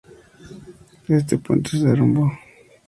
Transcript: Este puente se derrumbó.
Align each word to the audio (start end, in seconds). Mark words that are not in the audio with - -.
Este 1.07 1.37
puente 1.37 1.69
se 1.69 1.85
derrumbó. 1.85 2.31